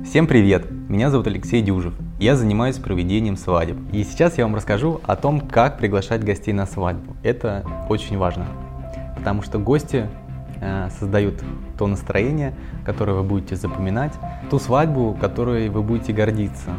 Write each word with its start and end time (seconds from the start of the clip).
Всем 0.00 0.26
привет! 0.26 0.70
Меня 0.88 1.10
зовут 1.10 1.26
Алексей 1.26 1.60
Дюжев. 1.60 1.92
Я 2.18 2.34
занимаюсь 2.34 2.78
проведением 2.78 3.36
свадеб. 3.36 3.76
И 3.92 4.02
сейчас 4.04 4.38
я 4.38 4.44
вам 4.44 4.54
расскажу 4.54 5.02
о 5.04 5.16
том, 5.16 5.38
как 5.42 5.76
приглашать 5.76 6.24
гостей 6.24 6.54
на 6.54 6.64
свадьбу. 6.64 7.14
Это 7.22 7.62
очень 7.90 8.16
важно, 8.16 8.46
потому 9.14 9.42
что 9.42 9.58
гости 9.58 10.08
э, 10.62 10.88
создают 10.98 11.44
то 11.78 11.86
настроение, 11.86 12.54
которое 12.86 13.12
вы 13.12 13.22
будете 13.22 13.54
запоминать, 13.54 14.14
ту 14.50 14.58
свадьбу, 14.58 15.14
которой 15.20 15.68
вы 15.68 15.82
будете 15.82 16.14
гордиться. 16.14 16.70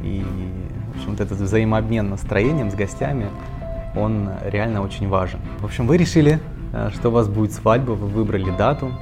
И, 0.00 0.24
в 0.94 0.96
общем, 0.96 1.10
вот 1.10 1.20
этот 1.20 1.40
взаимообмен 1.40 2.08
настроением 2.08 2.70
с 2.70 2.74
гостями, 2.74 3.26
он 3.96 4.30
реально 4.44 4.82
очень 4.82 5.08
важен. 5.08 5.40
В 5.58 5.64
общем, 5.64 5.88
вы 5.88 5.96
решили, 5.96 6.38
э, 6.72 6.90
что 6.94 7.08
у 7.08 7.12
вас 7.12 7.28
будет 7.28 7.52
свадьба, 7.52 7.90
вы 7.90 8.06
выбрали 8.06 8.56
дату, 8.56 8.92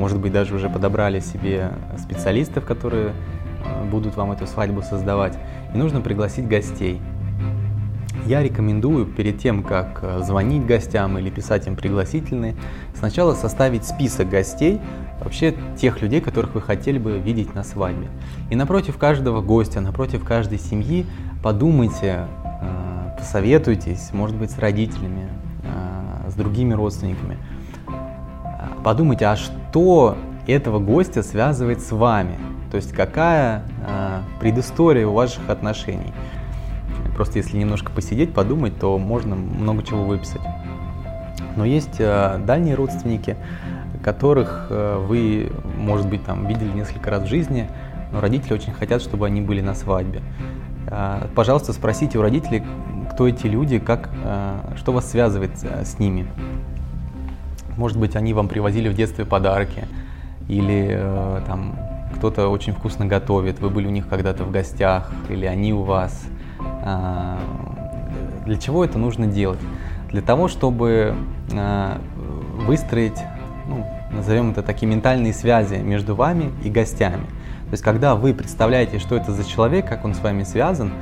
может 0.00 0.18
быть, 0.18 0.32
даже 0.32 0.54
уже 0.54 0.70
подобрали 0.70 1.20
себе 1.20 1.72
специалистов, 1.98 2.64
которые 2.64 3.12
э, 3.66 3.84
будут 3.84 4.16
вам 4.16 4.32
эту 4.32 4.46
свадьбу 4.46 4.80
создавать. 4.80 5.38
И 5.74 5.76
нужно 5.76 6.00
пригласить 6.00 6.48
гостей. 6.48 7.02
Я 8.24 8.42
рекомендую 8.42 9.04
перед 9.04 9.38
тем, 9.38 9.62
как 9.62 10.00
э, 10.00 10.20
звонить 10.22 10.64
гостям 10.64 11.18
или 11.18 11.28
писать 11.28 11.66
им 11.66 11.76
пригласительные, 11.76 12.56
сначала 12.94 13.34
составить 13.34 13.84
список 13.84 14.30
гостей, 14.30 14.80
вообще 15.22 15.54
тех 15.76 16.00
людей, 16.00 16.22
которых 16.22 16.54
вы 16.54 16.62
хотели 16.62 16.96
бы 16.96 17.18
видеть 17.18 17.54
на 17.54 17.62
свадьбе. 17.62 18.08
И 18.48 18.56
напротив 18.56 18.96
каждого 18.96 19.42
гостя, 19.42 19.82
напротив 19.82 20.24
каждой 20.24 20.58
семьи 20.58 21.04
подумайте, 21.42 22.26
э, 22.62 23.16
посоветуйтесь, 23.18 24.14
может 24.14 24.36
быть, 24.36 24.50
с 24.50 24.58
родителями, 24.58 25.28
с 26.26 26.32
другими 26.34 26.72
родственниками. 26.72 27.36
Подумайте, 28.82 29.26
а 29.26 29.36
что 29.70 30.16
этого 30.48 30.80
гостя 30.80 31.22
связывает 31.22 31.80
с 31.80 31.92
вами, 31.92 32.36
то 32.72 32.76
есть 32.76 32.92
какая 32.92 33.62
э, 33.86 34.20
предыстория 34.40 35.06
у 35.06 35.12
ваших 35.12 35.48
отношений. 35.48 36.12
Просто 37.14 37.38
если 37.38 37.56
немножко 37.56 37.92
посидеть, 37.92 38.34
подумать, 38.34 38.76
то 38.80 38.98
можно 38.98 39.36
много 39.36 39.84
чего 39.84 40.02
выписать. 40.02 40.40
Но 41.56 41.64
есть 41.64 41.96
э, 42.00 42.40
дальние 42.44 42.74
родственники, 42.74 43.36
которых 44.02 44.66
э, 44.70 45.04
вы, 45.06 45.52
может 45.78 46.08
быть, 46.08 46.24
там 46.24 46.46
видели 46.46 46.72
несколько 46.72 47.10
раз 47.10 47.22
в 47.22 47.26
жизни, 47.26 47.68
но 48.12 48.20
родители 48.20 48.54
очень 48.54 48.72
хотят, 48.72 49.02
чтобы 49.02 49.26
они 49.26 49.40
были 49.40 49.60
на 49.60 49.74
свадьбе. 49.74 50.20
Э, 50.88 51.28
пожалуйста, 51.36 51.72
спросите 51.72 52.18
у 52.18 52.22
родителей, 52.22 52.64
кто 53.12 53.28
эти 53.28 53.46
люди, 53.46 53.78
как, 53.78 54.10
э, 54.24 54.74
что 54.76 54.92
вас 54.92 55.08
связывает 55.08 55.52
с 55.58 55.98
ними. 56.00 56.26
Может 57.80 57.96
быть, 57.96 58.14
они 58.14 58.34
вам 58.34 58.46
привозили 58.46 58.90
в 58.90 58.94
детстве 58.94 59.24
подарки, 59.24 59.88
или 60.48 60.88
э, 60.90 61.40
там 61.46 61.78
кто-то 62.14 62.48
очень 62.48 62.74
вкусно 62.74 63.06
готовит, 63.06 63.58
вы 63.58 63.70
были 63.70 63.86
у 63.86 63.90
них 63.90 64.06
когда-то 64.06 64.44
в 64.44 64.50
гостях, 64.50 65.10
или 65.30 65.46
они 65.46 65.72
у 65.72 65.84
вас. 65.84 66.26
Э, 66.84 67.38
для 68.44 68.56
чего 68.56 68.84
это 68.84 68.98
нужно 68.98 69.26
делать? 69.26 69.60
Для 70.10 70.20
того, 70.20 70.48
чтобы 70.48 71.14
э, 71.52 71.98
выстроить, 72.66 73.18
ну, 73.66 73.86
назовем 74.12 74.50
это 74.50 74.62
такие 74.62 74.86
ментальные 74.86 75.32
связи 75.32 75.76
между 75.76 76.14
вами 76.14 76.52
и 76.62 76.68
гостями. 76.68 77.24
То 77.64 77.72
есть, 77.72 77.82
когда 77.82 78.14
вы 78.14 78.34
представляете, 78.34 78.98
что 78.98 79.16
это 79.16 79.32
за 79.32 79.42
человек, 79.48 79.88
как 79.88 80.04
он 80.04 80.12
с 80.12 80.20
вами 80.20 80.42
связан, 80.42 80.92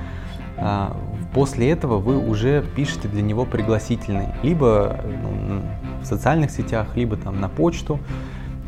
э, 0.56 0.86
после 1.32 1.70
этого 1.70 1.98
вы 1.98 2.18
уже 2.18 2.64
пишете 2.74 3.08
для 3.08 3.22
него 3.22 3.44
пригласительный, 3.44 4.28
либо 4.42 5.00
ну, 5.22 5.62
в 6.02 6.06
социальных 6.06 6.50
сетях, 6.50 6.96
либо 6.96 7.16
там 7.16 7.40
на 7.40 7.48
почту, 7.48 7.98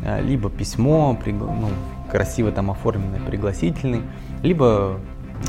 э, 0.03 0.21
либо 0.21 0.49
письмо, 0.49 1.17
ну, 1.25 1.69
красиво 2.11 2.51
там 2.51 2.69
оформленный 2.69 3.19
пригласительный, 3.19 4.01
либо 4.43 4.99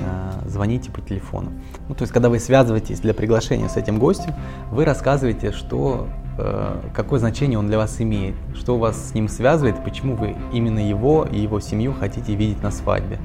э, 0.00 0.48
звоните 0.48 0.90
по 0.90 1.00
телефону. 1.00 1.50
Ну, 1.88 1.94
то 1.94 2.02
есть, 2.02 2.12
когда 2.12 2.28
вы 2.28 2.38
связываетесь 2.38 3.00
для 3.00 3.14
приглашения 3.14 3.68
с 3.68 3.76
этим 3.76 3.98
гостем, 3.98 4.34
вы 4.70 4.84
рассказываете, 4.84 5.52
что, 5.52 6.08
э, 6.38 6.80
какое 6.94 7.18
значение 7.18 7.58
он 7.58 7.66
для 7.66 7.78
вас 7.78 8.00
имеет, 8.00 8.36
что 8.54 8.78
вас 8.78 9.10
с 9.10 9.14
ним 9.14 9.28
связывает, 9.28 9.82
почему 9.84 10.14
вы 10.14 10.36
именно 10.52 10.78
его 10.78 11.26
и 11.30 11.38
его 11.38 11.60
семью 11.60 11.94
хотите 11.98 12.34
видеть 12.34 12.62
на 12.62 12.70
свадьбе. 12.70 13.18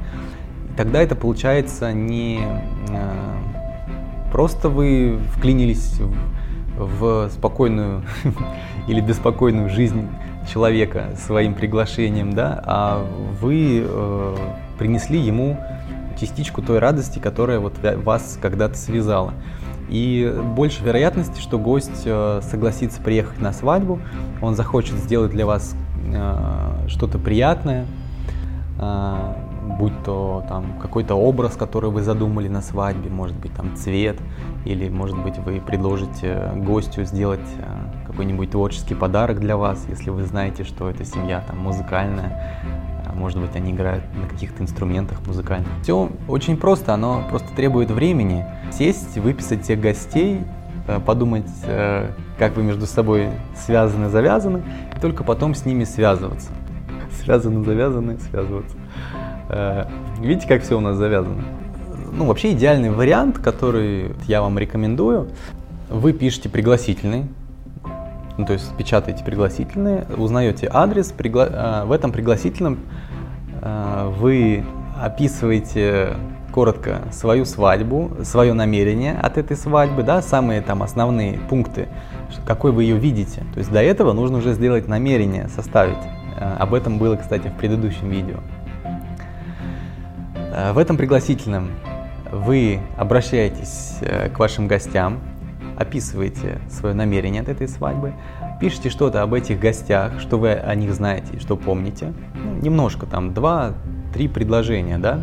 Тогда 0.75 1.01
это 1.01 1.15
получается 1.15 1.93
не 1.93 2.39
э, 2.89 3.56
просто 4.31 4.69
вы 4.69 5.19
вклинились 5.35 5.99
в 6.77 7.29
спокойную 7.31 8.03
или 8.87 9.01
беспокойную 9.01 9.69
жизнь 9.69 10.07
человека 10.51 11.09
своим 11.17 11.53
приглашением, 11.53 12.33
да, 12.33 12.61
а 12.65 13.05
вы 13.41 13.83
э, 13.85 14.35
принесли 14.77 15.19
ему 15.19 15.57
частичку 16.19 16.61
той 16.61 16.79
радости, 16.79 17.19
которая 17.19 17.59
вот 17.59 17.73
вас 18.03 18.39
когда-то 18.41 18.77
связала. 18.77 19.33
И 19.89 20.33
больше 20.55 20.83
вероятности, 20.83 21.39
что 21.39 21.57
гость 21.57 22.03
э, 22.05 22.41
согласится 22.43 23.01
приехать 23.01 23.39
на 23.39 23.53
свадьбу, 23.53 23.99
он 24.41 24.55
захочет 24.55 24.95
сделать 24.95 25.31
для 25.31 25.45
вас 25.45 25.75
э, 26.13 26.87
что-то 26.87 27.17
приятное, 27.19 27.85
э, 28.79 29.33
будь 29.67 29.93
то 30.03 30.43
там 30.47 30.79
какой-то 30.79 31.15
образ, 31.15 31.55
который 31.55 31.89
вы 31.89 32.01
задумали 32.01 32.47
на 32.47 32.61
свадьбе, 32.61 33.09
может 33.09 33.37
быть 33.37 33.53
там 33.53 33.75
цвет, 33.75 34.17
или 34.65 34.89
может 34.89 35.21
быть 35.21 35.37
вы 35.37 35.61
предложите 35.61 36.51
гостю 36.55 37.03
сделать 37.03 37.47
э, 37.59 38.07
какой-нибудь 38.07 38.51
творческий 38.51 38.95
подарок 38.95 39.39
для 39.39 39.57
вас, 39.57 39.85
если 39.87 40.09
вы 40.09 40.23
знаете, 40.23 40.63
что 40.63 40.89
эта 40.89 41.05
семья 41.05 41.43
там 41.47 41.59
музыкальная, 41.59 42.59
а 43.05 43.13
может 43.13 43.39
быть 43.39 43.55
они 43.55 43.71
играют 43.71 44.03
на 44.15 44.27
каких-то 44.27 44.63
инструментах 44.63 45.25
музыкальных. 45.25 45.69
Все 45.83 46.09
очень 46.27 46.57
просто, 46.57 46.93
оно 46.93 47.23
просто 47.29 47.47
требует 47.55 47.91
времени. 47.91 48.45
Сесть, 48.71 49.17
выписать 49.17 49.63
всех 49.63 49.79
гостей, 49.79 50.41
э, 50.87 50.99
подумать, 50.99 51.49
э, 51.63 52.11
как 52.37 52.55
вы 52.55 52.63
между 52.63 52.85
собой 52.85 53.29
связаны, 53.55 54.09
завязаны, 54.09 54.63
и 54.95 54.99
только 54.99 55.23
потом 55.23 55.55
с 55.55 55.65
ними 55.65 55.83
связываться. 55.83 56.51
Связаны, 57.23 57.63
завязаны, 57.63 58.19
связываться. 58.19 58.75
Э, 59.49 59.85
видите, 60.19 60.47
как 60.47 60.63
все 60.63 60.77
у 60.77 60.81
нас 60.81 60.97
завязано? 60.97 61.43
Ну, 62.11 62.25
вообще 62.25 62.53
идеальный 62.53 62.89
вариант, 62.89 63.37
который 63.37 64.11
я 64.25 64.41
вам 64.41 64.57
рекомендую, 64.57 65.29
вы 65.89 66.13
пишете 66.13 66.49
пригласительный, 66.49 67.25
ну, 68.37 68.45
то 68.45 68.53
есть 68.53 68.75
печатаете 68.77 69.23
пригласительные, 69.23 70.05
узнаете 70.17 70.69
адрес, 70.71 71.11
пригла... 71.11 71.47
Э, 71.49 71.85
в 71.85 71.91
этом 71.91 72.11
пригласительном 72.11 72.79
э, 73.61 74.11
вы 74.17 74.65
описываете 75.01 76.15
коротко 76.51 77.01
свою 77.11 77.45
свадьбу, 77.45 78.11
свое 78.23 78.53
намерение 78.53 79.13
от 79.13 79.37
этой 79.37 79.55
свадьбы, 79.55 80.01
да, 80.01 80.21
самые 80.21 80.61
там 80.61 80.81
основные 80.81 81.39
пункты, 81.49 81.87
какой 82.45 82.71
вы 82.71 82.83
ее 82.83 82.97
видите. 82.97 83.43
То 83.53 83.59
есть 83.59 83.71
до 83.71 83.83
этого 83.83 84.13
нужно 84.13 84.39
уже 84.39 84.53
сделать 84.53 84.87
намерение, 84.87 85.49
составить. 85.49 85.97
Об 86.59 86.73
этом 86.73 86.97
было, 86.97 87.15
кстати, 87.15 87.47
в 87.49 87.53
предыдущем 87.53 88.09
видео. 88.09 88.37
Э, 90.57 90.71
в 90.73 90.79
этом 90.79 90.97
пригласительном 90.97 91.69
вы 92.31 92.79
обращаетесь 92.97 93.97
э, 94.01 94.29
к 94.29 94.39
вашим 94.39 94.67
гостям, 94.67 95.19
описываете 95.77 96.59
свое 96.69 96.95
намерение 96.95 97.43
от 97.43 97.49
этой 97.49 97.67
свадьбы, 97.67 98.13
пишите 98.59 98.89
что-то 98.89 99.21
об 99.21 99.35
этих 99.35 99.59
гостях, 99.59 100.19
что 100.19 100.37
вы 100.39 100.53
о 100.53 100.73
них 100.73 100.93
знаете, 100.95 101.39
что 101.39 101.55
помните. 101.55 102.13
Ну, 102.33 102.55
немножко, 102.55 103.05
там, 103.05 103.35
два-три 103.35 104.27
предложения, 104.27 104.97
да. 104.97 105.19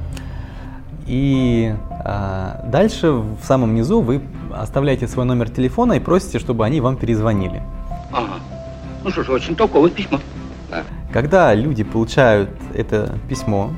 И 1.06 1.74
а, 2.04 2.64
дальше 2.66 3.10
в 3.10 3.40
самом 3.42 3.74
низу 3.74 4.00
вы 4.00 4.22
оставляете 4.52 5.08
свой 5.08 5.26
номер 5.26 5.50
телефона 5.50 5.94
и 5.94 6.00
просите, 6.00 6.38
чтобы 6.38 6.64
они 6.64 6.80
вам 6.80 6.96
перезвонили. 6.96 7.60
Ага. 8.12 8.34
Ну 9.02 9.10
что 9.10 9.24
ж, 9.24 9.30
очень 9.30 9.56
толковое 9.56 9.90
письмо. 9.90 10.20
Когда 11.12 11.54
люди 11.54 11.84
получают 11.84 12.50
это 12.72 13.18
письмо, 13.28 13.70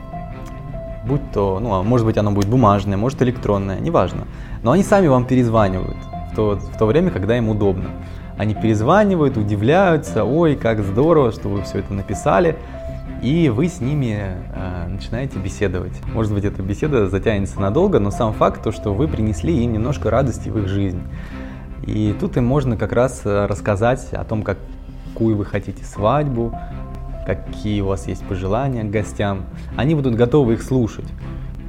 будь 1.07 1.33
то, 1.33 1.59
ну, 1.61 1.75
а 1.75 1.83
может 1.83 2.07
быть, 2.07 2.19
оно 2.19 2.33
будет 2.33 2.49
бумажное, 2.49 2.97
может, 2.97 3.23
электронное, 3.23 3.79
неважно. 3.79 4.27
Но 4.63 4.73
они 4.73 4.83
сами 4.83 5.07
вам 5.07 5.25
перезванивают 5.25 5.97
в 6.33 6.37
то, 6.37 6.57
в 6.57 6.77
то 6.77 6.87
время, 6.87 7.11
когда 7.11 7.37
им 7.39 7.49
удобно. 7.49 7.91
Они 8.37 8.55
перезванивают, 8.55 9.37
удивляются, 9.37 10.25
ой, 10.25 10.57
как 10.57 10.83
здорово, 10.83 11.33
что 11.33 11.49
вы 11.49 11.63
все 11.63 11.79
это 11.79 11.95
написали. 11.95 12.57
И 13.23 13.49
вы 13.49 13.69
с 13.69 13.81
ними 13.81 14.19
э, 14.55 14.89
начинаете 14.89 15.39
беседовать. 15.39 15.95
Может 16.13 16.35
быть, 16.35 16.45
эта 16.45 16.63
беседа 16.63 17.09
затянется 17.09 17.59
надолго, 17.61 17.99
но 17.99 18.11
сам 18.11 18.35
факт 18.35 18.63
то, 18.63 18.73
что 18.73 18.93
вы 18.93 19.09
принесли 19.09 19.65
им 19.65 19.73
немножко 19.73 20.11
радости 20.11 20.51
в 20.51 20.59
их 20.59 20.69
жизнь. 20.69 21.03
И 21.87 22.15
тут 22.21 22.37
им 22.37 22.45
можно 22.45 22.77
как 22.77 22.93
раз 22.93 23.23
э, 23.25 23.47
рассказать 23.47 24.13
о 24.13 24.25
том, 24.25 24.43
какую 24.43 25.37
вы 25.37 25.47
хотите 25.47 25.83
свадьбу, 25.83 26.53
какие 27.27 27.81
у 27.81 27.87
вас 27.87 28.07
есть 28.07 28.25
пожелания 28.25 28.85
к 28.85 28.91
гостям, 28.91 29.47
они 29.77 29.95
будут 29.95 30.15
готовы 30.15 30.55
их 30.55 30.63
слушать. 30.63 31.07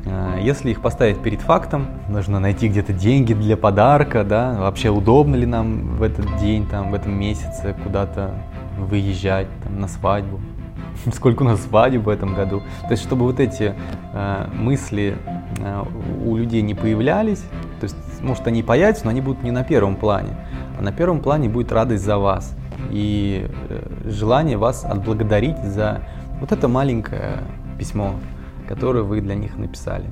А, 0.05 0.39
если 0.39 0.71
их 0.71 0.81
поставить 0.81 1.21
перед 1.21 1.41
фактом, 1.41 1.87
нужно 2.07 2.39
найти 2.39 2.67
где-то 2.67 2.93
деньги 2.93 3.33
для 3.33 3.57
подарка, 3.57 4.23
да, 4.23 4.55
вообще 4.59 4.89
удобно 4.89 5.35
ли 5.35 5.45
нам 5.45 5.97
в 5.97 6.03
этот 6.03 6.37
день, 6.37 6.65
там, 6.67 6.91
в 6.91 6.93
этом 6.93 7.13
месяце 7.13 7.75
куда-то 7.83 8.33
выезжать 8.77 9.47
там, 9.63 9.79
на 9.79 9.87
свадьбу. 9.87 10.39
сколько 11.13 11.43
у 11.43 11.45
нас 11.45 11.61
свадеб 11.61 12.03
в 12.03 12.09
этом 12.09 12.33
году. 12.35 12.61
То 12.83 12.91
есть, 12.91 13.03
чтобы 13.03 13.25
вот 13.25 13.39
эти 13.39 13.73
э, 14.13 14.47
мысли 14.53 15.15
э, 15.59 15.83
у 16.25 16.35
людей 16.35 16.61
не 16.61 16.73
появлялись, 16.73 17.43
то 17.79 17.83
есть, 17.83 17.95
может, 18.21 18.47
они 18.47 18.63
появятся, 18.63 19.05
но 19.05 19.11
они 19.11 19.21
будут 19.21 19.43
не 19.43 19.51
на 19.51 19.63
первом 19.63 19.95
плане, 19.95 20.35
а 20.77 20.81
на 20.81 20.91
первом 20.91 21.19
плане 21.19 21.49
будет 21.49 21.71
радость 21.71 22.03
за 22.03 22.17
вас 22.17 22.55
и 22.89 23.47
э, 23.69 24.09
желание 24.09 24.57
вас 24.57 24.83
отблагодарить 24.85 25.61
за 25.63 26.03
вот 26.39 26.51
это 26.51 26.67
маленькое 26.67 27.39
письмо, 27.77 28.15
которое 28.67 29.03
вы 29.03 29.21
для 29.21 29.35
них 29.35 29.57
написали. 29.57 30.05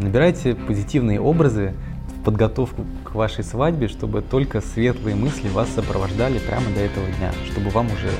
Набирайте 0.00 0.54
позитивные 0.54 1.20
образы 1.20 1.74
в 2.08 2.24
подготовку 2.24 2.84
к 3.04 3.14
вашей 3.14 3.44
свадьбе, 3.44 3.88
чтобы 3.88 4.22
только 4.22 4.60
светлые 4.60 5.16
мысли 5.16 5.48
вас 5.48 5.68
сопровождали 5.70 6.38
прямо 6.38 6.66
до 6.74 6.80
этого 6.80 7.06
дня, 7.18 7.32
чтобы 7.50 7.70
вам 7.70 7.86
уже 7.86 8.10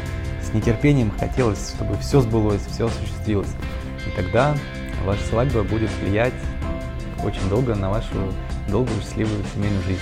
с 0.42 0.54
нетерпением 0.54 1.10
хотелось, 1.18 1.74
чтобы 1.74 1.96
все 1.98 2.20
сбылось, 2.20 2.64
все 2.66 2.86
осуществилось. 2.86 3.54
И 4.06 4.16
тогда 4.16 4.54
ваша 5.04 5.22
свадьба 5.24 5.62
будет 5.62 5.90
влиять 6.02 6.34
очень 7.24 7.48
долго 7.48 7.74
на 7.74 7.90
вашу 7.90 8.14
долгую 8.70 9.00
счастливую 9.00 9.42
семейную 9.54 9.82
жизнь. 9.82 10.00